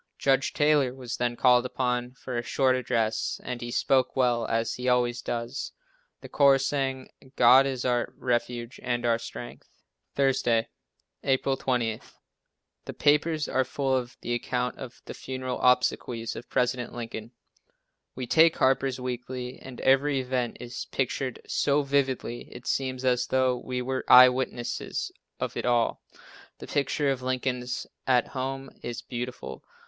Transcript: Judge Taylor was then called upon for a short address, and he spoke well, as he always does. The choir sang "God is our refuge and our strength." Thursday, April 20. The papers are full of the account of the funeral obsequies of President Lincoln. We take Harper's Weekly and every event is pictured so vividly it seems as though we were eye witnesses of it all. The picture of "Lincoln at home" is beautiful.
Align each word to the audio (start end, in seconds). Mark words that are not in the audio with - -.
Judge 0.17 0.51
Taylor 0.53 0.95
was 0.95 1.17
then 1.17 1.35
called 1.35 1.63
upon 1.63 2.13
for 2.13 2.35
a 2.35 2.41
short 2.41 2.75
address, 2.75 3.39
and 3.43 3.61
he 3.61 3.69
spoke 3.69 4.15
well, 4.15 4.47
as 4.47 4.73
he 4.73 4.89
always 4.89 5.21
does. 5.21 5.73
The 6.21 6.27
choir 6.27 6.57
sang 6.57 7.07
"God 7.35 7.67
is 7.67 7.85
our 7.85 8.11
refuge 8.17 8.79
and 8.81 9.05
our 9.05 9.19
strength." 9.19 9.69
Thursday, 10.15 10.69
April 11.23 11.55
20. 11.55 12.01
The 12.85 12.93
papers 12.95 13.47
are 13.47 13.63
full 13.63 13.95
of 13.95 14.17
the 14.21 14.33
account 14.33 14.79
of 14.79 15.03
the 15.05 15.13
funeral 15.13 15.61
obsequies 15.61 16.35
of 16.35 16.49
President 16.49 16.95
Lincoln. 16.95 17.29
We 18.15 18.25
take 18.25 18.55
Harper's 18.57 18.99
Weekly 18.99 19.59
and 19.59 19.79
every 19.81 20.19
event 20.19 20.57
is 20.59 20.85
pictured 20.85 21.41
so 21.45 21.83
vividly 21.83 22.51
it 22.51 22.65
seems 22.65 23.05
as 23.05 23.27
though 23.27 23.55
we 23.55 23.83
were 23.83 24.03
eye 24.07 24.29
witnesses 24.29 25.11
of 25.39 25.55
it 25.55 25.65
all. 25.67 26.01
The 26.57 26.65
picture 26.65 27.11
of 27.11 27.21
"Lincoln 27.21 27.63
at 28.07 28.29
home" 28.29 28.71
is 28.81 29.03
beautiful. 29.03 29.63